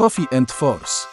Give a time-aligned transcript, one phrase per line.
[0.00, 1.06] Coffee and Force.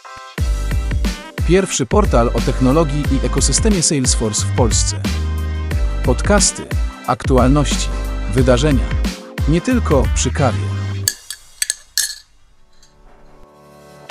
[1.48, 5.02] Pierwszy portal o technologii i ekosystemie Salesforce w Polsce.
[6.04, 6.66] Podcasty,
[7.06, 7.88] aktualności,
[8.34, 8.84] wydarzenia.
[9.48, 10.58] Nie tylko przy kawie.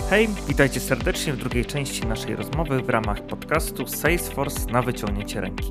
[0.10, 5.70] Hej, witajcie serdecznie w drugiej części naszej rozmowy w ramach podcastu Salesforce na wyciągnięcie ręki.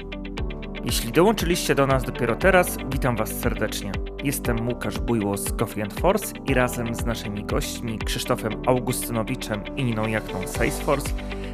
[0.85, 3.93] Jeśli dołączyliście do nas dopiero teraz, witam Was serdecznie.
[4.27, 9.85] Jestem Łukasz Bujło z Coffee and Force i razem z naszymi gośćmi Krzysztofem Augustynowiczem i
[9.85, 11.09] Niną Jachną Salesforce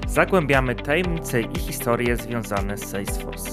[0.08, 3.50] zagłębiamy tajemnice i historie związane z Salesforce.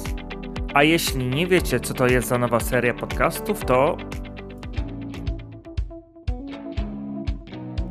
[0.73, 3.97] A jeśli nie wiecie, co to jest za nowa seria podcastów, to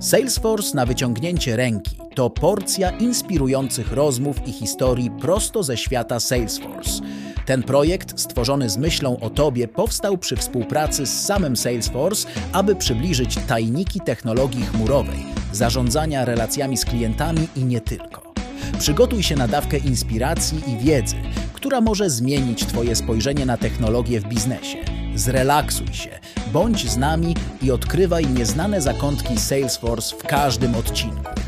[0.00, 7.02] Salesforce na wyciągnięcie ręki to porcja inspirujących rozmów i historii prosto ze świata Salesforce.
[7.48, 13.39] Ten projekt, stworzony z myślą o Tobie, powstał przy współpracy z samym Salesforce, aby przybliżyć
[13.47, 15.19] tajniki technologii chmurowej,
[15.53, 18.33] zarządzania relacjami z klientami i nie tylko.
[18.79, 21.17] Przygotuj się na dawkę inspiracji i wiedzy,
[21.53, 24.78] która może zmienić Twoje spojrzenie na technologię w biznesie.
[25.15, 26.11] Zrelaksuj się,
[26.53, 31.47] bądź z nami i odkrywaj nieznane zakątki Salesforce w każdym odcinku.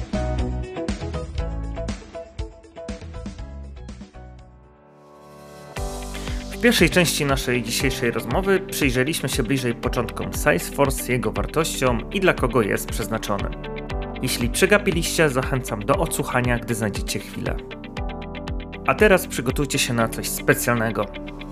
[6.60, 12.32] W pierwszej części naszej dzisiejszej rozmowy przyjrzeliśmy się bliżej początkom Salesforce, jego wartościom i dla
[12.32, 13.50] kogo jest przeznaczony.
[14.22, 17.56] Jeśli przegapiliście, zachęcam do odsłuchania, gdy znajdziecie chwilę.
[18.86, 21.06] A teraz przygotujcie się na coś specjalnego.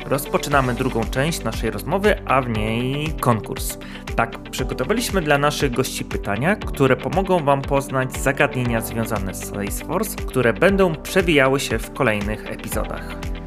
[0.06, 3.78] Rozpoczynamy drugą część naszej rozmowy, a w niej konkurs.
[4.16, 10.52] Tak, przygotowaliśmy dla naszych gości pytania, które pomogą Wam poznać zagadnienia związane z Salesforce, które
[10.52, 13.37] będą przewijały się w kolejnych epizodach.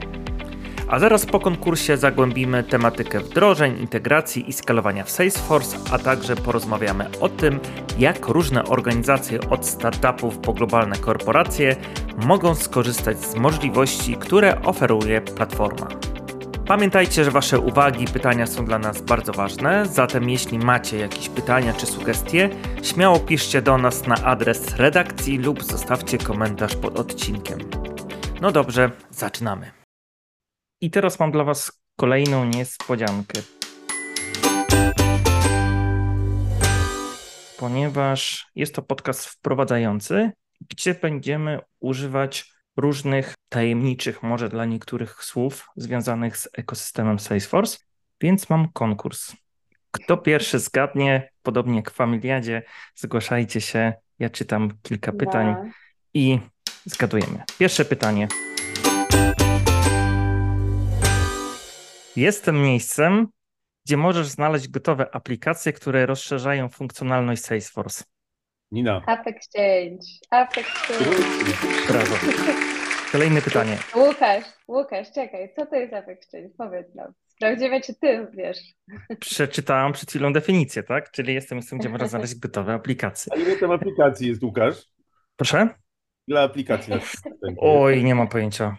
[0.92, 7.10] A zaraz po konkursie zagłębimy tematykę wdrożeń, integracji i skalowania w Salesforce, a także porozmawiamy
[7.20, 7.60] o tym,
[8.00, 11.76] jak różne organizacje od startupów po globalne korporacje
[12.18, 15.88] mogą skorzystać z możliwości, które oferuje platforma.
[16.68, 21.30] Pamiętajcie, że Wasze uwagi i pytania są dla nas bardzo ważne, zatem jeśli macie jakieś
[21.30, 22.50] pytania czy sugestie,
[22.84, 27.60] śmiało piszcie do nas na adres redakcji lub zostawcie komentarz pod odcinkiem.
[28.42, 29.81] No dobrze, zaczynamy.
[30.84, 33.42] I teraz mam dla Was kolejną niespodziankę.
[37.58, 40.32] Ponieważ jest to podcast wprowadzający,
[40.70, 47.78] gdzie będziemy używać różnych tajemniczych, może dla niektórych słów związanych z ekosystemem Salesforce,
[48.22, 49.36] więc mam konkurs.
[49.92, 52.64] Kto pierwszy zgadnie, podobnie jak w Familiadzie,
[52.96, 53.94] zgłaszajcie się.
[54.20, 55.56] Ja czytam kilka pytań
[56.14, 56.40] i
[56.86, 57.44] zgadujemy.
[57.60, 58.28] Pierwsze pytanie.
[62.16, 63.28] Jestem miejscem,
[63.86, 68.04] gdzie możesz znaleźć gotowe aplikacje, które rozszerzają funkcjonalność Salesforce.
[68.72, 69.02] Nina.
[69.08, 70.06] App Exchange.
[70.32, 71.16] App Exchange.
[71.88, 72.16] Brawo.
[73.12, 73.78] Kolejne pytanie.
[73.96, 76.50] Łukasz, Łukasz, czekaj, co to jest App Exchange?
[76.58, 77.14] Powiedz nam.
[77.28, 78.58] Sprawdzimy, czy ty wiesz.
[79.20, 81.12] Przeczytałam przed chwilą definicję, tak?
[81.12, 83.34] Czyli jestem miejscem, gdzie można znaleźć gotowe aplikacje.
[83.34, 84.76] A ile tam aplikacji jest, Łukasz?
[85.36, 85.70] Proszę?
[86.28, 86.94] Ile aplikacji?
[87.58, 88.78] Oj, nie mam pojęcia.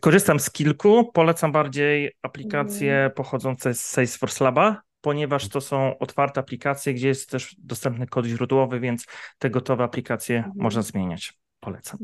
[0.00, 1.12] Korzystam z kilku.
[1.12, 7.56] Polecam bardziej aplikacje pochodzące z Salesforce Laba, ponieważ to są otwarte aplikacje, gdzie jest też
[7.58, 9.06] dostępny kod źródłowy, więc
[9.38, 10.54] te gotowe aplikacje Mhm.
[10.56, 11.41] można zmieniać.
[11.64, 11.98] Polecam.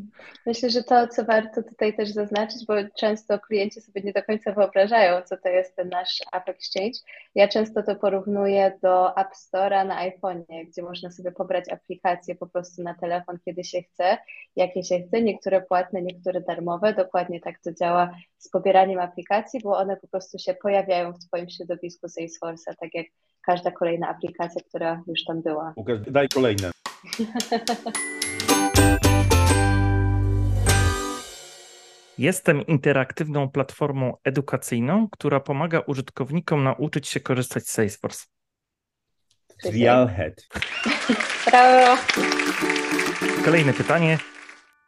[0.47, 4.53] Myślę, że to, co warto tutaj też zaznaczyć, bo często klienci sobie nie do końca
[4.53, 6.99] wyobrażają, co to jest ten nasz App Exchange.
[7.35, 12.47] Ja często to porównuję do App Store'a na iPhone'ie, gdzie można sobie pobrać aplikacje po
[12.47, 14.19] prostu na telefon, kiedy się chce,
[14.57, 16.95] jakie się chce, niektóre płatne, niektóre darmowe.
[16.95, 21.51] Dokładnie tak to działa z pobieraniem aplikacji, bo one po prostu się pojawiają w Twoim
[21.51, 23.07] środowisku Salesforce'a, tak jak
[23.47, 25.73] każda kolejna aplikacja, która już tam była.
[25.77, 26.71] Łukasz, daj kolejne.
[32.19, 38.27] Jestem interaktywną platformą edukacyjną, która pomaga użytkownikom nauczyć się korzystać z Salesforce.
[39.63, 40.49] Trialhead.
[41.51, 42.03] Brawo!
[43.45, 44.19] Kolejne pytanie.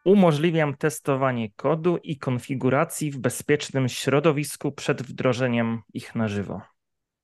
[0.05, 6.61] Umożliwiam testowanie kodu i konfiguracji w bezpiecznym środowisku przed wdrożeniem ich na żywo.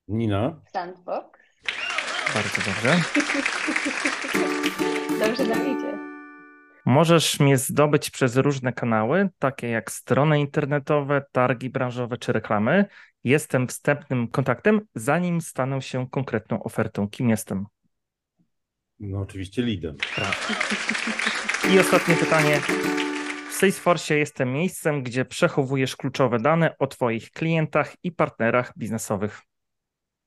[0.08, 0.60] Nina.
[0.72, 1.40] Sandbox.
[2.34, 3.00] Bardzo dobrze.
[5.26, 6.15] Dobrze nam idzie.
[6.86, 12.84] Możesz mnie zdobyć przez różne kanały, takie jak strony internetowe, targi branżowe czy reklamy.
[13.24, 17.08] Jestem wstępnym kontaktem, zanim stanę się konkretną ofertą.
[17.08, 17.66] Kim jestem?
[19.00, 19.96] No oczywiście lidem.
[21.74, 22.60] I ostatnie pytanie.
[23.50, 29.42] W Salesforce jestem miejscem, gdzie przechowujesz kluczowe dane o Twoich klientach i partnerach biznesowych.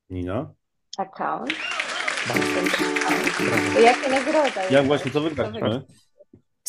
[0.09, 0.53] Nina.
[0.97, 1.53] Account.
[3.83, 4.69] Jaka nagroda?
[4.71, 5.81] Ja właśnie to wygraliśmy.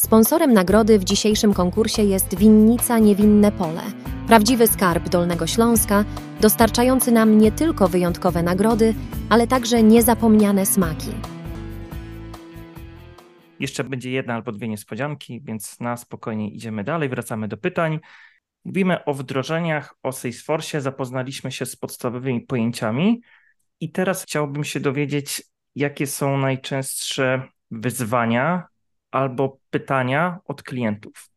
[0.04, 3.82] Sponsorem nagrody w dzisiejszym konkursie jest winnica Niewinne Pole,
[4.26, 6.04] prawdziwy skarb Dolnego Śląska,
[6.40, 8.94] dostarczający nam nie tylko wyjątkowe nagrody,
[9.28, 11.10] ale także niezapomniane smaki.
[13.58, 18.00] Jeszcze będzie jedna albo dwie niespodzianki, więc na spokojnie idziemy dalej, wracamy do pytań.
[18.64, 23.20] Mówimy o wdrożeniach, o Salesforce, zapoznaliśmy się z podstawowymi pojęciami
[23.80, 25.42] i teraz chciałbym się dowiedzieć,
[25.74, 28.69] jakie są najczęstsze wyzwania
[29.10, 31.30] albo pytania od klientów.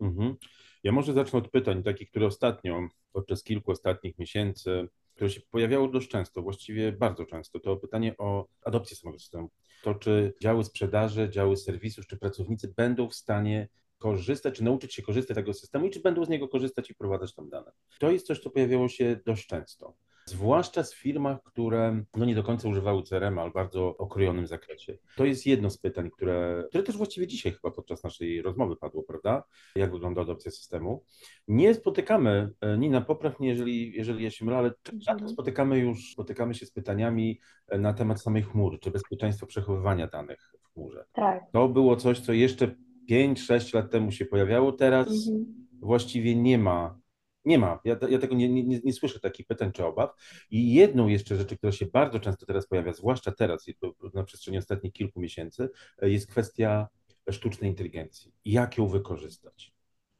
[0.00, 0.36] Mhm.
[0.84, 5.88] Ja może zacznę od pytań, takich, które ostatnio, podczas kilku ostatnich miesięcy, które się pojawiało
[5.88, 7.60] dość często, właściwie bardzo często.
[7.60, 9.50] To pytanie o adopcję samego systemu.
[9.82, 13.68] To, czy działy sprzedaży, działy serwisów, czy pracownicy będą w stanie
[13.98, 16.94] korzystać, czy nauczyć się korzystać z tego systemu i czy będą z niego korzystać i
[16.94, 17.72] wprowadzać tam dane.
[17.98, 19.94] To jest coś, co pojawiało się dość często.
[20.36, 24.98] Zwłaszcza w firmach, które no nie do końca używały CRM, ale w bardzo okrojonym zakresie.
[25.16, 29.02] To jest jedno z pytań, które, które też właściwie dzisiaj chyba podczas naszej rozmowy padło,
[29.02, 29.44] prawda?
[29.76, 31.04] Jak wygląda adopcja systemu.
[31.48, 36.12] Nie spotykamy, e, Nina, popraw mnie, jeżeli, jeżeli ja się mylę, ale rzadko spotykamy już,
[36.12, 41.04] spotykamy się z pytaniami e, na temat samej chmury, czy bezpieczeństwa przechowywania danych w chmurze.
[41.12, 41.42] Tak.
[41.52, 42.74] To było coś, co jeszcze
[43.10, 45.66] 5-6 lat temu się pojawiało, teraz Mhm.
[45.80, 46.98] właściwie nie ma.
[47.46, 47.80] Nie ma.
[47.84, 50.10] Ja, ja tego nie, nie, nie słyszę takich pytań czy obaw.
[50.50, 53.66] I jedną jeszcze rzecz, która się bardzo często teraz pojawia, zwłaszcza teraz,
[54.14, 55.68] na przestrzeni ostatnich kilku miesięcy,
[56.02, 56.88] e, jest kwestia
[57.30, 58.32] sztucznej inteligencji.
[58.44, 59.72] Jak ją wykorzystać?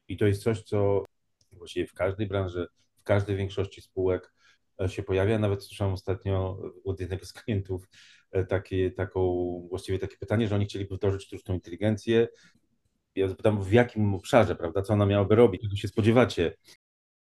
[0.09, 1.05] I to jest coś, co
[1.53, 2.67] właściwie w każdej branży,
[3.01, 4.33] w każdej większości spółek
[4.81, 5.39] e, się pojawia.
[5.39, 7.89] Nawet słyszałem ostatnio od jednego z klientów
[8.31, 9.21] e, takie, taką,
[9.69, 12.29] właściwie takie pytanie, że oni chcieliby wdrożyć sztuczną inteligencję.
[13.15, 16.57] Ja zapytam, w jakim obszarze, prawda, co ona miałaby robić, czego się spodziewacie?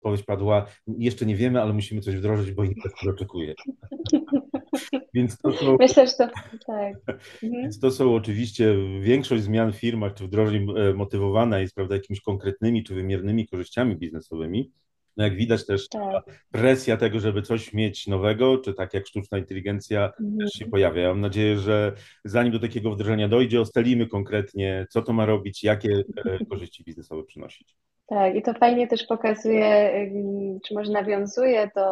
[0.04, 0.66] Odpowiedź padła,
[0.98, 3.54] jeszcze nie wiemy, ale musimy coś wdrożyć, bo inwestor oczekuje.
[5.14, 6.28] Więc to są, Myślę, że to
[6.68, 6.96] tak.
[7.44, 7.62] Mhm.
[7.64, 12.22] więc to są oczywiście większość zmian w firmach czy wdrożeń e, motywowana jest prawda, jakimiś
[12.22, 14.72] konkretnymi czy wymiernymi korzyściami biznesowymi.
[15.18, 16.46] No jak widać też Tak.
[16.52, 20.38] presja tego, żeby coś mieć nowego, czy tak jak sztuczna inteligencja Mhm.
[20.38, 21.02] też się pojawia.
[21.02, 21.94] Ja mam nadzieję, że
[22.26, 27.24] zanim do takiego wdrożenia dojdzie, ustalimy konkretnie, co to ma robić, jakie e, korzyści biznesowe
[27.24, 27.76] przynosić.
[28.14, 29.92] Tak, i to fajnie też pokazuje,
[30.66, 31.86] czy może nawiązuje do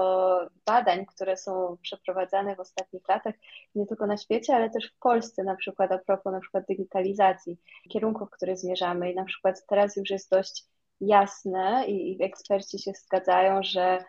[0.66, 3.36] badań, które są przeprowadzane w ostatnich latach,
[3.76, 7.58] nie tylko na świecie, ale też w Polsce, na przykład a propos na przykład digitalizacji,
[7.90, 9.12] kierunków, w które zmierzamy.
[9.12, 10.66] I na przykład teraz już jest dość
[11.02, 14.04] jasne i, i eksperci się zgadzają, że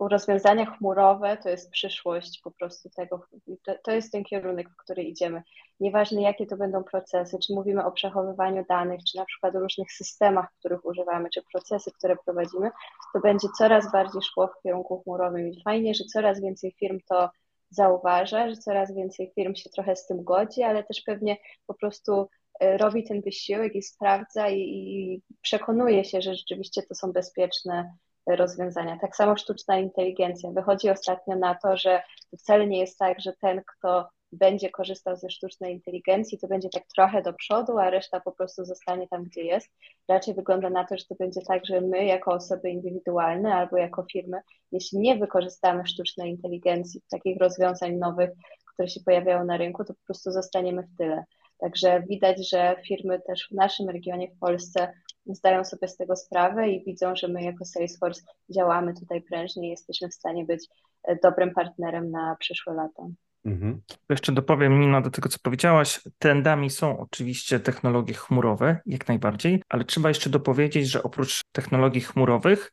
[0.00, 3.26] rozwiązania chmurowe to jest przyszłość po prostu tego,
[3.62, 5.42] to, to jest ten kierunek, w który idziemy.
[5.80, 9.92] Nieważne jakie to będą procesy, czy mówimy o przechowywaniu danych, czy na przykład o różnych
[9.92, 12.70] systemach, których używamy, czy procesy, które prowadzimy,
[13.14, 17.30] to będzie coraz bardziej szło w kierunku chmurowym i fajnie, że coraz więcej firm to
[17.70, 21.36] zauważa, że coraz więcej firm się trochę z tym godzi, ale też pewnie
[21.66, 22.28] po prostu
[22.60, 27.94] e, robi ten wysiłek i sprawdza i, i przekonuje się, że rzeczywiście to są bezpieczne
[28.26, 28.98] rozwiązania.
[29.00, 30.50] Tak samo sztuczna inteligencja.
[30.50, 32.02] Wychodzi ostatnio na to, że
[32.38, 36.82] wcale nie jest tak, że ten, kto będzie korzystał ze sztucznej inteligencji, to będzie tak
[36.94, 39.68] trochę do przodu, a reszta po prostu zostanie tam, gdzie jest.
[40.08, 44.04] Raczej wygląda na to, że to będzie tak, że my jako osoby indywidualne albo jako
[44.12, 44.40] firmy,
[44.72, 48.30] jeśli nie wykorzystamy sztucznej inteligencji, takich rozwiązań nowych,
[48.74, 51.24] które się pojawiają na rynku, to po prostu zostaniemy w tyle.
[51.58, 54.92] Także widać, że firmy też w naszym regionie, w Polsce,
[55.26, 59.70] zdają sobie z tego sprawę i widzą, że my jako Salesforce działamy tutaj prężnie i
[59.70, 60.66] jesteśmy w stanie być
[61.02, 63.02] e, dobrym partnerem na przyszłe lata.
[63.44, 63.80] Mhm.
[64.10, 66.00] Jeszcze dopowiem, Nina, do tego, co powiedziałaś.
[66.18, 72.72] Trendami są oczywiście technologie chmurowe, jak najbardziej, ale trzeba jeszcze dopowiedzieć, że oprócz technologii chmurowych,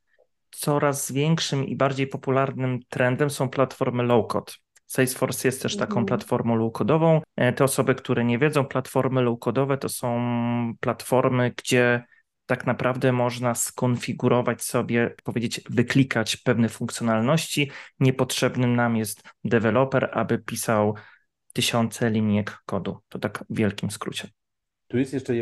[0.51, 4.53] coraz większym i bardziej popularnym trendem są platformy low-code.
[4.86, 6.05] Salesforce jest też taką Mhm.
[6.05, 7.22] platformą low-codową.
[7.36, 10.22] E, Te osoby, które nie wiedzą, platformy low-codowe to są
[10.79, 12.03] platformy, gdzie
[12.51, 17.72] tak naprawdę można skonfigurować sobie, powiedzieć, wyklikać pewne funkcjonalności.
[18.00, 20.96] Niepotrzebnym nam jest deweloper, aby pisał
[21.53, 22.98] tysiące linijek kodu.
[23.10, 24.27] To tak w wielkim skrócie.
[24.91, 25.33] Tu jest jeszcze,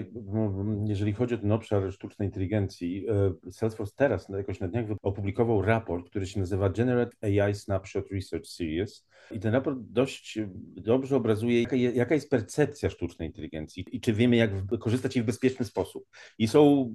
[0.86, 3.06] jeżeli chodzi o ten obszar sztucznej inteligencji,
[3.48, 8.48] e, Salesforce teraz jakoś na dniach opublikował raport, który się nazywa Generate AI Snapshot Research
[8.48, 9.08] Series.
[9.32, 10.40] I ten raport dość
[10.76, 15.24] dobrze obrazuje, jaka, je- jaka jest percepcja sztucznej inteligencji i czy wiemy, jak korzystać jej
[15.24, 16.04] w bezpieczny sposób.
[16.38, 16.94] I są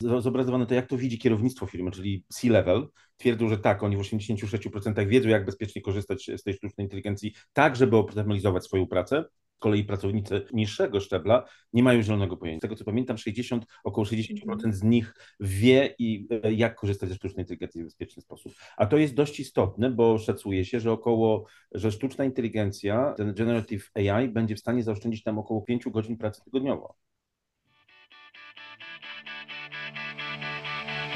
[0.00, 2.86] zobrazowane to, jak to widzi kierownictwo firmy, czyli C-level.
[3.16, 7.76] Twierdzą, że tak, oni w 86% wiedzą, jak bezpiecznie korzystać z tej sztucznej inteligencji, tak,
[7.76, 9.24] żeby optymalizować swoją pracę.
[9.56, 12.58] Z kolei pracownicy niższego szczebla nie mają zielonego pojęcia.
[12.58, 17.14] Z tego co pamiętam, 60, około 60% z nich wie, i, e, jak korzystać ze
[17.14, 18.52] sztucznej inteligencji w bezpieczny sposób.
[18.76, 23.90] A to jest dość istotne, bo szacuje się, że około, że sztuczna inteligencja, ten generative
[23.94, 26.94] AI będzie w stanie zaoszczędzić tam około 5 godzin pracy tygodniowo.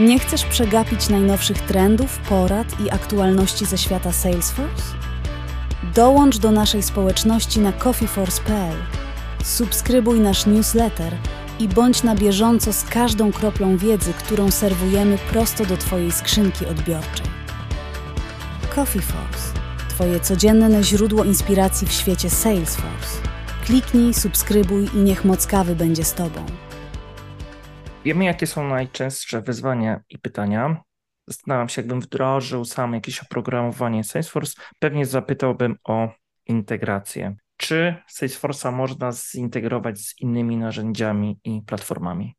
[0.00, 4.99] Nie chcesz przegapić najnowszych trendów, porad i aktualności ze świata Salesforce?
[5.82, 8.76] Dołącz do naszej społeczności na coffeeforce.pl.
[9.44, 11.12] Subskrybuj nasz newsletter
[11.58, 17.26] i bądź na bieżąco z każdą kroplą wiedzy, którą serwujemy prosto do Twojej skrzynki odbiorczej.
[18.74, 19.60] Coffee Force.
[19.88, 23.22] Twoje codzienne źródło inspiracji w świecie Salesforce.
[23.64, 26.46] Kliknij, subskrybuj i niech moc kawy będzie z Tobą.
[28.04, 30.82] Wiemy, jakie są najczęstsze wyzwania i pytania.
[31.30, 36.08] Zastanawiam się, jakbym wdrożył sam jakieś oprogramowanie Salesforce, pewnie zapytałbym o
[36.46, 37.36] integrację.
[37.56, 42.34] Czy Salesforce'a można zintegrować z innymi narzędziami i platformami?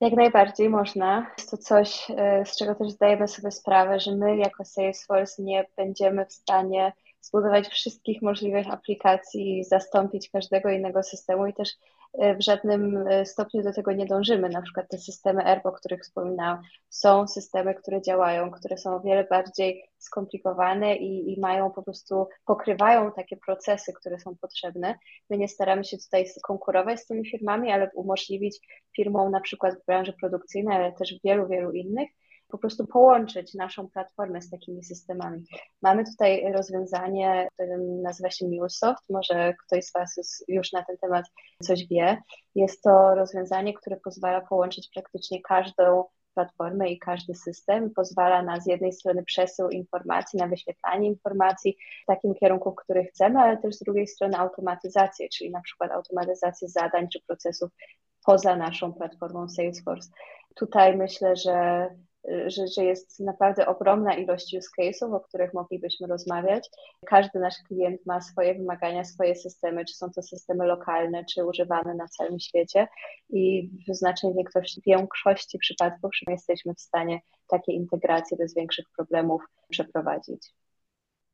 [0.00, 1.30] Jak najbardziej można.
[1.38, 5.64] Jest to coś, e, z czego też zdajemy sobie sprawę, że my jako Salesforce nie
[5.76, 11.68] będziemy w stanie zbudować wszystkich możliwych aplikacji, zastąpić każdego innego systemu i też
[12.12, 14.48] E, w żadnym e, stopniu do tego nie dążymy.
[14.48, 19.00] Na przykład te systemy ERP, o których wspominałam, są systemy, które działają, które są o
[19.00, 24.98] wiele bardziej skomplikowane i, i mają po prostu, pokrywają takie procesy, które są potrzebne.
[25.30, 28.58] My nie staramy się tutaj konkurować z tymi firmami, ale umożliwić
[28.96, 32.08] firmom na przykład w branży produkcyjnej, ale też wielu, wielu innych,
[32.48, 35.44] po prostu połączyć naszą platformę z takimi systemami.
[35.82, 41.24] Mamy tutaj rozwiązanie, które nazywa się MuleSoft, może ktoś z Was już na ten temat
[41.62, 42.22] coś wie.
[42.54, 47.90] Jest to rozwiązanie, które pozwala połączyć praktycznie każdą platformę i każdy system.
[47.90, 53.04] Pozwala na z jednej strony przesył informacji, na wyświetlanie informacji w takim kierunku, w którym
[53.04, 57.70] chcemy, ale też z drugiej strony automatyzację, czyli na przykład automatyzację zadań czy procesów
[58.26, 60.10] poza naszą platformą Salesforce.
[60.54, 61.88] Tutaj myślę, że
[62.46, 66.68] że, że jest naprawdę ogromna ilość use case'ów, o których moglibyśmy rozmawiać.
[67.06, 71.94] Każdy nasz klient ma swoje wymagania, swoje systemy, czy są to systemy lokalne, czy używane
[71.94, 72.88] na całym świecie
[73.30, 80.52] i w znacznej większości, większości przypadków jesteśmy w stanie takie integracje bez większych problemów przeprowadzić.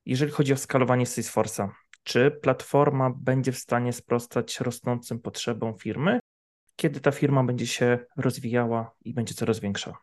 [0.07, 1.69] Jeżeli chodzi o skalowanie Salesforce'a,
[2.05, 6.21] czy platforma będzie w stanie sprostać rosnącym potrzebom firmy,
[6.77, 9.95] kiedy ta firma będzie się rozwijała i będzie coraz większa?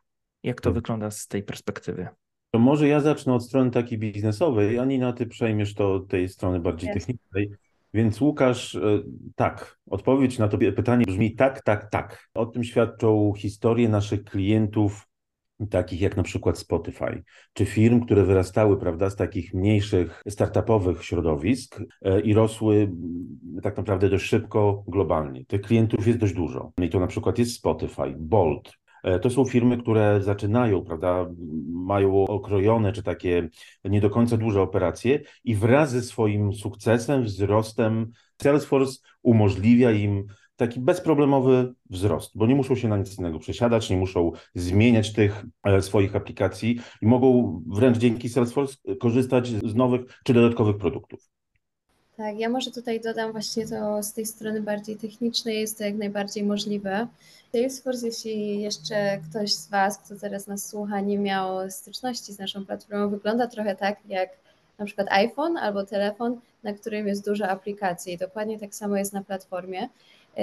[0.44, 2.08] Jak to wygląda z tej perspektywy?
[2.52, 6.60] To może ja zacznę od strony takiej biznesowej, Anina, ty przejmiesz to od tej strony
[6.60, 7.00] bardziej Jest.
[7.00, 7.52] technicznej.
[7.94, 8.80] Więc Łukasz, e,
[9.36, 12.28] tak, odpowiedź na to pytanie brzmi tak, tak, tak.
[12.34, 15.08] O tym świadczą historie naszych klientów,
[15.70, 21.80] takich jak na przykład Spotify, czy firm, które wyrastały prawda, z takich mniejszych startupowych środowisk
[22.02, 22.92] e, i rosły
[23.64, 25.46] tak naprawdę dość szybko globalnie.
[25.46, 26.72] Tych klientów jest dość dużo.
[26.82, 28.74] I to na przykład jest Spotify, Bolt,
[29.22, 31.26] to są firmy, które zaczynają, prawda,
[31.68, 33.50] mają okrojone czy takie
[33.84, 40.80] nie do końca duże operacje i wraz ze swoim sukcesem, wzrostem Salesforce umożliwia im taki
[40.80, 45.82] bezproblemowy wzrost, bo nie muszą się na nic innego przesiadać, nie muszą zmieniać tych e,
[45.82, 51.30] swoich aplikacji i mogą wręcz dzięki Salesforce korzystać z nowych czy dodatkowych produktów.
[52.22, 55.96] Tak, ja może tutaj dodam właśnie to z tej strony bardziej technicznej, jest to jak
[55.96, 57.08] najbardziej możliwe.
[57.52, 62.66] Salesforce, jeśli jeszcze ktoś z Was, kto teraz nas słucha, nie miał styczności z naszą
[62.66, 64.30] platformą, wygląda trochę tak jak
[64.80, 68.18] na przykład iPhone albo telefon, na którym jest dużo aplikacji.
[68.18, 69.90] Dokładnie tak samo jest na platformie.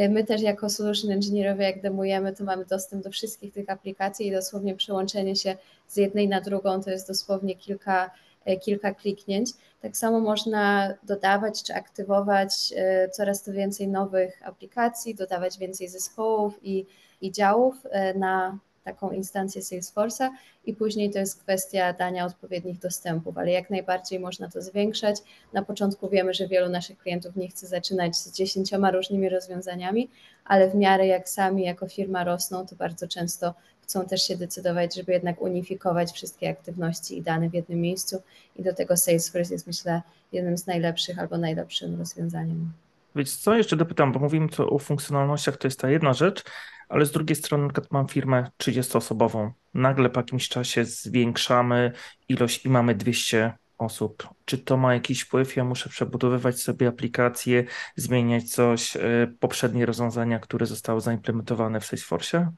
[0.09, 4.33] My też jako solution engineerowie, jak demujemy, to mamy dostęp do wszystkich tych aplikacji i
[4.33, 5.57] dosłownie przełączenie się
[5.89, 8.11] z jednej na drugą to jest dosłownie kilka E,
[8.57, 9.51] kilka kliknięć.
[9.81, 16.59] Tak samo można dodawać czy aktywować e, coraz to więcej nowych aplikacji, dodawać więcej zespołów
[16.63, 16.87] i,
[17.21, 20.31] i działów e, na taką instancję Salesforce'a
[20.67, 25.17] i później to jest kwestia dania odpowiednich dostępów, ale jak najbardziej można to zwiększać.
[25.53, 30.11] Na początku wiemy, że wielu naszych klientów nie chce zaczynać z dziesięcioma różnymi rozwiązaniami,
[30.45, 33.55] ale w miarę jak sami jako firma rosną, to bardzo często
[33.89, 38.23] chcą też się decydować, żeby jednak unifikować wszystkie aktywności i dane w jednym miejscu
[38.57, 40.03] i do tego Salesforce jest myślę
[40.33, 42.73] jednym z najlepszych albo najlepszym rozwiązaniem.
[43.17, 46.45] Więc co jeszcze dopytam, bo mówimy tu o funkcjonalnościach, to jest ta jedna rzecz,
[46.89, 49.51] ale z drugiej strony na mam firmę 30-osobową.
[49.75, 51.93] Nagle po jakimś czasie zwiększamy
[52.29, 54.29] ilość i mamy 200 osób.
[54.45, 55.57] Czy to ma jakiś wpływ?
[55.57, 57.65] Ja muszę przebudowywać sobie aplikację,
[57.97, 59.01] zmieniać coś, e,
[59.41, 62.53] poprzednie rozwiązania, które zostały zaimplementowane w Salesforce?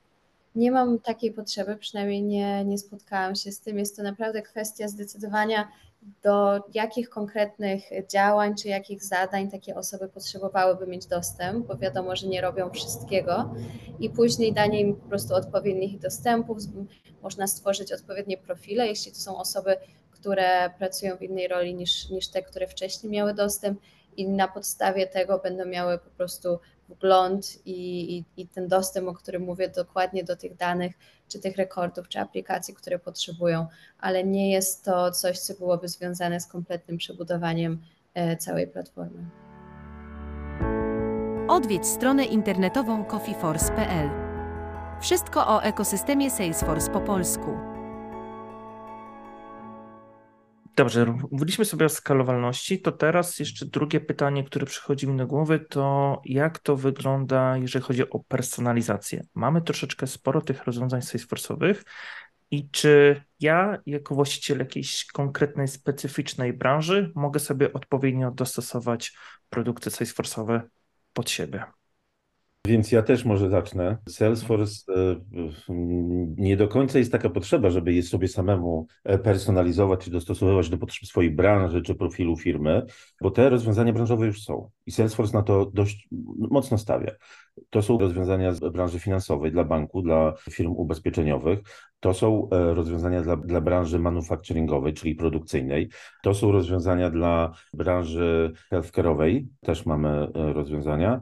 [0.54, 3.78] Nie mam takiej potrzeby, przynajmniej nie, nie spotkałam się z tym.
[3.78, 5.68] Jest to naprawdę kwestia zdecydowania,
[6.22, 12.26] do jakich konkretnych działań czy jakich zadań takie osoby potrzebowałyby mieć dostęp, bo wiadomo, że
[12.26, 13.54] nie robią wszystkiego
[13.98, 16.58] i później danie im po prostu odpowiednich dostępów,
[17.22, 19.76] można stworzyć odpowiednie profile, jeśli to są osoby,
[20.10, 23.80] które pracują w innej roli niż, niż te, które wcześniej miały dostęp
[24.16, 26.58] i na podstawie tego będą miały po prostu
[26.90, 30.92] wgląd i, i, i, ten dostęp, o którym mówię, dokładnie do tych danych,
[31.28, 33.66] czy tych rekordów, czy aplikacji, które potrzebują,
[33.98, 37.82] ale nie jest to coś, co byłoby związane z kompletnym przebudowaniem
[38.14, 39.24] e, całej platformy.
[41.48, 44.10] Odwiedź stronę internetową coffeeforce.pl.
[45.00, 47.69] Wszystko o ekosystemie Salesforce po polsku.
[50.80, 55.60] Dobrze, mówiliśmy sobie o skalowalności, to teraz jeszcze drugie pytanie, które przychodzi mi do głowy,
[55.60, 59.24] to jak to wygląda, jeżeli chodzi o personalizację?
[59.34, 61.74] Mamy troszeczkę sporo tych rozwiązań Salesforce'owych
[62.50, 69.16] i czy ja, jako właściciel jakiejś konkretnej, specyficznej branży, mogę sobie odpowiednio dostosować
[69.50, 70.60] produkty Salesforce'owe
[71.12, 71.64] pod siebie?
[72.66, 73.98] Więc ja też może zacznę.
[74.08, 75.16] Salesforce e,
[76.36, 80.78] nie do końca jest taka potrzeba, żeby je sobie samemu e, personalizować czy dostosowywać do
[80.78, 82.86] potrzeb swojej branży czy profilu firmy,
[83.22, 86.08] bo te rozwiązania branżowe już są i Salesforce na to dość
[86.50, 87.10] mocno stawia.
[87.70, 91.58] To są rozwiązania z branży finansowej dla banku, dla firm ubezpieczeniowych.
[92.00, 95.88] To są e, rozwiązania dla, dla branży manufacturingowej, czyli produkcyjnej.
[96.22, 101.20] To są rozwiązania dla branży healthcare'owej, też mamy rozwiązania.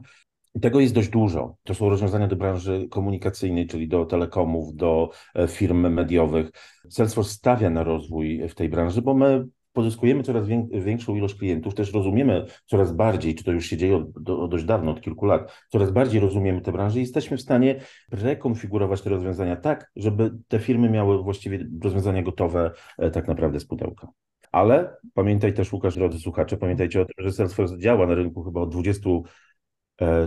[0.61, 1.55] Tego jest dość dużo.
[1.63, 6.51] To są rozwiązania do branży komunikacyjnej, czyli do telekomów, do e, firm mediowych.
[6.89, 11.93] Salesforce stawia na rozwój w tej branży, bo my pozyskujemy coraz większą ilość klientów, też
[11.93, 15.91] rozumiemy coraz bardziej, czy to już się dzieje od, dość dawno, od kilku lat, coraz
[15.91, 17.79] bardziej rozumiemy te branże i jesteśmy w stanie
[18.11, 23.65] rekonfigurować te rozwiązania tak, żeby te firmy miały właściwie rozwiązania gotowe e, tak naprawdę z
[23.65, 24.07] pudełka.
[24.51, 28.61] Ale pamiętaj też, Łukasz, drodzy słuchacze, pamiętajcie o tym, że Salesforce działa na rynku chyba
[28.61, 29.21] od 20 E,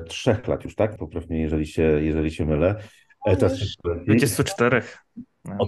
[0.09, 0.97] trzech lat już, tak?
[0.97, 2.83] Popraw mnie, jeżeli się, jeżeli się mylę.
[3.27, 4.83] E, czas 24.
[5.45, 5.67] No,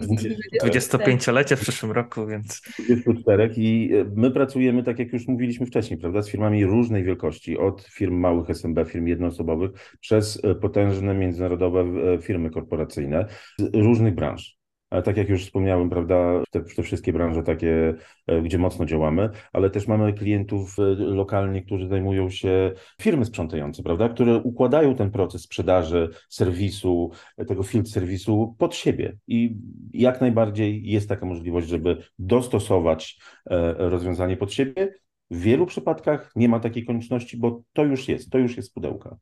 [0.65, 2.61] 25-lecie w przyszłym roku, więc.
[2.79, 7.59] 24 i e, my pracujemy, tak jak już mówiliśmy wcześniej, prawda, z firmami różnej wielkości,
[7.59, 9.71] od firm małych SMB, firm jednoosobowych,
[10.01, 11.85] przez potężne międzynarodowe
[12.23, 13.27] firmy korporacyjne
[13.59, 14.64] z różnych branż
[15.03, 17.95] tak jak już wspomniałem, prawda, te, te, wszystkie branże takie,
[18.27, 23.83] e, gdzie mocno działamy, ale też mamy klientów e, lokalnie, którzy zajmują się firmy sprzątające,
[23.83, 27.11] prawda, które układają ten proces sprzedaży, serwisu,
[27.49, 29.57] tego field serwisu pod siebie i
[29.93, 33.19] jak najbardziej jest taka możliwość, żeby dostosować
[33.51, 34.95] e, rozwiązanie pod siebie.
[35.31, 39.17] W wielu przypadkach nie ma takiej konieczności, bo to już jest, to już jest pudełka.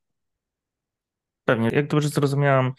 [1.45, 2.73] Pewnie, jak dobrze zrozumiałam,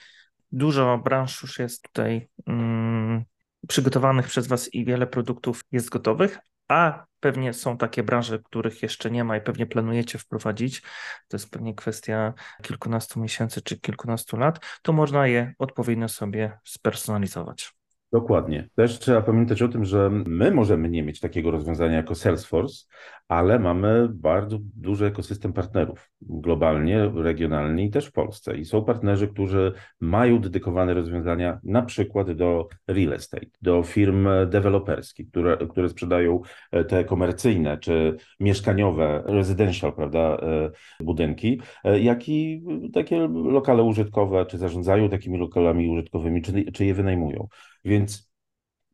[0.55, 3.23] Dużo branż już jest tutaj mm,
[3.67, 9.11] przygotowanych przez Was i wiele produktów jest gotowych, a pewnie są takie branże, których jeszcze
[9.11, 10.81] nie ma i pewnie planujecie wprowadzić.
[11.27, 17.73] To jest pewnie kwestia kilkunastu miesięcy czy kilkunastu lat, to można je odpowiednio sobie spersonalizować.
[18.13, 18.69] Dokładnie.
[18.75, 22.85] Też trzeba pamiętać o tym, że my możemy nie mieć takiego rozwiązania jako Salesforce,
[23.27, 28.57] ale mamy bardzo duży ekosystem partnerów globalnie, regionalnie i też w Polsce.
[28.57, 35.29] I są partnerzy, którzy mają dedykowane rozwiązania na przykład do real estate, do firm deweloperskich,
[35.29, 40.71] które, które sprzedają e, te komercyjne czy mieszkaniowe, residential, prawda, e,
[41.03, 46.93] budynki, e, jak i takie lokale użytkowe, czy zarządzają takimi lokalami użytkowymi, czy, czy je
[46.93, 47.47] wynajmują.
[47.85, 48.27] Więc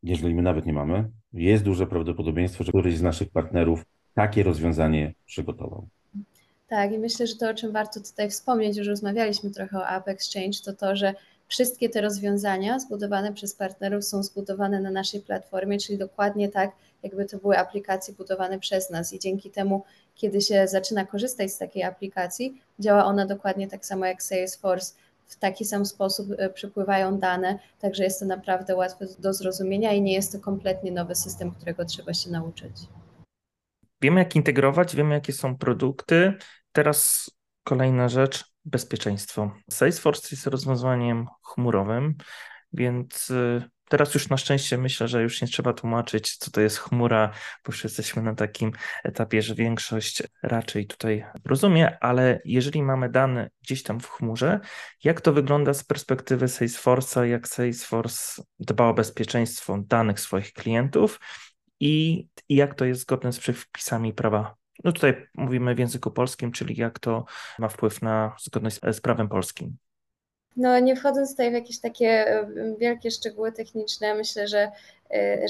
[0.02, 5.14] jeżeli my nawet nie mamy, jest duże prawdopodobieństwo, że któryś z naszych partnerów takie rozwiązanie
[5.26, 5.88] przygotował.
[6.68, 10.08] Tak, i myślę, że to, o czym warto tutaj wspomnieć, już rozmawialiśmy trochę o App
[10.08, 11.14] Exchange, to to, że
[11.48, 16.70] wszystkie te rozwiązania zbudowane przez partnerów są zbudowane na naszej platformie, czyli dokładnie tak,
[17.02, 19.12] jakby to były aplikacje budowane przez nas.
[19.12, 24.06] I dzięki temu, kiedy się zaczyna korzystać z takiej aplikacji, działa ona dokładnie tak samo
[24.06, 24.94] jak Salesforce
[25.30, 30.02] w taki sam sposób e, przepływają dane, także jest to naprawdę łatwe do zrozumienia i
[30.02, 32.72] nie jest to kompletnie nowy system, którego trzeba się nauczyć.
[34.02, 36.34] Wiemy, jak integrować, wiemy, jakie są produkty.
[36.72, 37.30] Teraz
[37.64, 39.50] kolejna rzecz bezpieczeństwo.
[39.70, 42.14] Salesforce jest rozwiązaniem chmurowym,
[42.72, 46.78] więc y, Teraz już na szczęście myślę, że już nie trzeba tłumaczyć, co to jest
[46.78, 47.28] chmura,
[47.64, 48.72] bo już jesteśmy na takim
[49.04, 54.60] etapie, że większość raczej tutaj rozumie, ale jeżeli mamy dane gdzieś tam w chmurze,
[55.04, 61.20] jak to wygląda z perspektywy Salesforce'a, jak Salesforce dba o bezpieczeństwo danych swoich klientów
[61.80, 66.52] i, i jak to jest zgodne z przepisami prawa no tutaj mówimy w języku polskim,
[66.52, 67.24] czyli jak to
[67.58, 69.76] ma wpływ na zgodność z prawem polskim.
[70.56, 72.26] No, nie wchodząc tutaj w jakieś takie
[72.78, 74.72] wielkie szczegóły techniczne, myślę, że,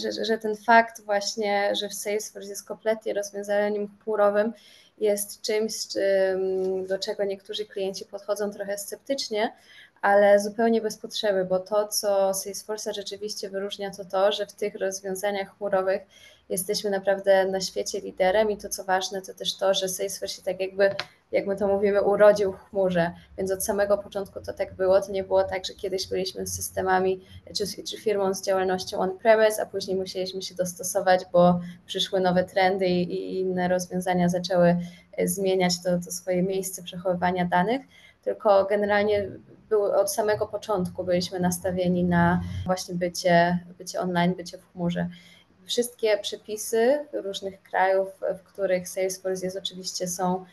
[0.02, 4.52] że, że ten fakt właśnie, że w Salesforce jest kompletnie rozwiązaniem chmurowym,
[4.98, 5.72] jest czymś,
[6.88, 9.52] do czego niektórzy klienci podchodzą trochę sceptycznie,
[10.02, 14.74] ale zupełnie bez potrzeby, bo to, co Salesforce rzeczywiście wyróżnia, to to, że w tych
[14.74, 16.02] rozwiązaniach chmurowych
[16.48, 20.42] jesteśmy naprawdę na świecie liderem i to, co ważne, to też to, że Salesforce się
[20.42, 20.90] tak jakby,
[21.32, 25.12] jak my to mówimy, urodził w chmurze, więc od samego początku to tak było, to
[25.12, 27.24] nie było tak, że kiedyś byliśmy z systemami
[27.56, 32.86] czy, czy firmą z działalnością on-premise, a później musieliśmy się dostosować, bo przyszły nowe trendy
[32.86, 34.76] i, i inne rozwiązania zaczęły
[35.16, 37.82] e, zmieniać to, to swoje miejsce przechowywania danych,
[38.22, 39.28] tylko generalnie
[39.68, 45.08] były, od samego początku byliśmy nastawieni na właśnie bycie, bycie online, bycie w chmurze.
[45.64, 50.44] Wszystkie przepisy różnych krajów, w których Salesforce jest oczywiście są,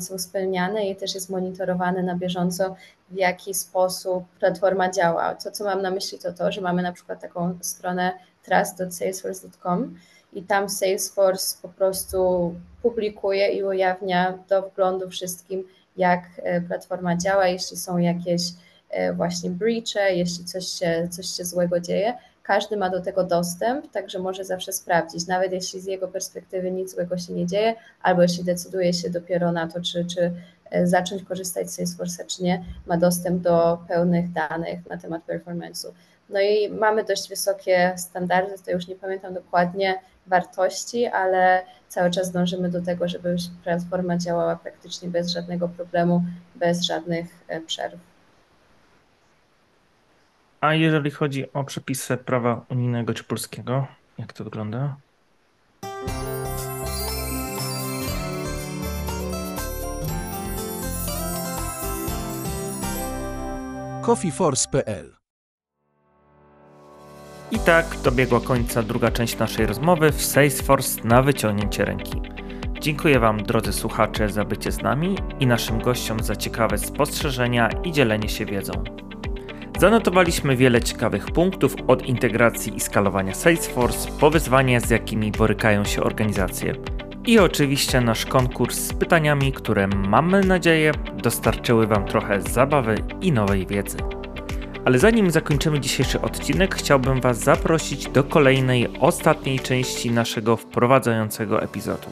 [0.00, 2.76] są spełniane i też jest monitorowane na bieżąco,
[3.10, 5.34] w jaki sposób platforma działa.
[5.34, 9.96] To, co mam na myśli, to to, że mamy na przykład taką stronę trust.salesforce.com
[10.32, 15.64] i tam Salesforce po prostu publikuje i ujawnia do wglądu wszystkim,
[15.96, 18.42] jak e, platforma działa, jeśli są jakieś
[18.90, 22.14] e, właśnie breache, jeśli coś się, coś się złego dzieje.
[22.42, 26.94] Każdy ma do tego dostęp, także może zawsze sprawdzić, nawet jeśli z jego perspektywy nic
[26.94, 30.32] złego się nie dzieje, albo jeśli decyduje się dopiero na to, czy, czy
[30.70, 35.86] e, zacząć korzystać z Salesforce'a, czy nie, ma dostęp do pełnych danych na temat performance'u.
[36.30, 42.30] No i mamy dość wysokie standardy, to już nie pamiętam dokładnie wartości, ale cały czas
[42.30, 47.98] dążymy do tego, żeby platforma działała praktycznie bez żadnego problemu, bez żadnych e, przerw.
[50.60, 53.86] A jeżeli chodzi o przepisy prawa unijnego czy polskiego,
[54.18, 54.96] jak to wygląda?
[64.02, 65.19] coffeeforce.pl
[67.52, 72.22] I tak dobiegła końca druga część naszej rozmowy w Salesforce na wyciągnięcie ręki.
[72.80, 77.92] Dziękuję Wam, drodzy słuchacze, za bycie z nami i naszym gościom za ciekawe spostrzeżenia i
[77.92, 78.72] dzielenie się wiedzą.
[79.78, 86.02] Zanotowaliśmy wiele ciekawych punktów od integracji i skalowania Salesforce po wyzwania, z jakimi borykają się
[86.02, 86.74] organizacje.
[87.26, 93.66] I oczywiście nasz konkurs z pytaniami, które mamy nadzieję dostarczyły Wam trochę zabawy i nowej
[93.66, 93.96] wiedzy.
[94.84, 102.08] Ale zanim zakończymy dzisiejszy odcinek, chciałbym Was zaprosić do kolejnej, ostatniej części naszego wprowadzającego epizodu.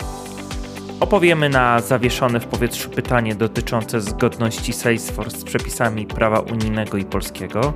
[1.01, 7.73] Opowiemy na zawieszone w powietrzu pytanie dotyczące zgodności Salesforce z przepisami prawa unijnego i polskiego.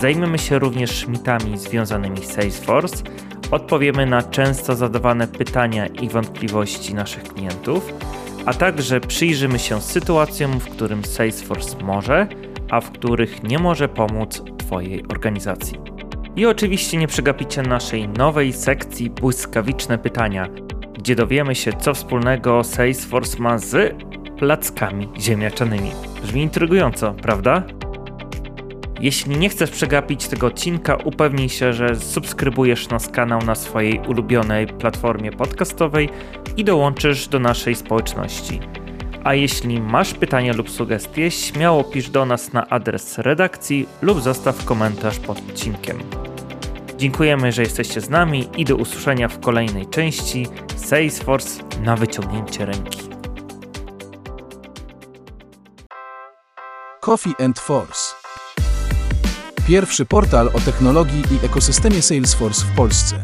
[0.00, 3.04] Zajmiemy się również mitami związanymi z Salesforce.
[3.50, 7.92] Odpowiemy na często zadawane pytania i wątpliwości naszych klientów,
[8.46, 12.26] a także przyjrzymy się sytuacjom, w którym Salesforce może,
[12.72, 15.78] a w których nie może pomóc Twojej organizacji.
[16.36, 20.48] I oczywiście nie przegapicie naszej nowej sekcji Błyskawiczne pytania,
[20.98, 23.94] gdzie dowiemy się, co wspólnego Salesforce ma z
[24.38, 25.90] plackami ziemniaczanymi.
[26.22, 27.62] Brzmi intrygująco, prawda?
[29.00, 34.66] Jeśli nie chcesz przegapić tego odcinka, upewnij się, że subskrybujesz nasz kanał na swojej ulubionej
[34.66, 36.08] platformie podcastowej
[36.56, 38.60] i dołączysz do naszej społeczności.
[39.24, 44.64] A jeśli masz pytania lub sugestie, śmiało pisz do nas na adres redakcji lub zostaw
[44.64, 45.98] komentarz pod odcinkiem.
[46.96, 52.98] Dziękujemy, że jesteście z nami i do usłyszenia w kolejnej części Salesforce na wyciągnięcie ręki.
[57.00, 58.14] Coffee and Force.
[59.66, 63.20] Pierwszy portal o technologii i ekosystemie Salesforce w Polsce.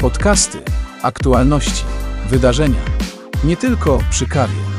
[0.00, 0.58] Podcasty,
[1.02, 1.84] aktualności,
[2.28, 2.80] wydarzenia.
[3.44, 4.77] Nie tylko przy kawie.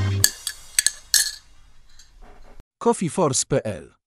[2.80, 3.99] coffeeforce.pl